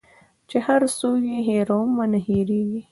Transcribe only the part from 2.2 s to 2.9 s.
هیریږي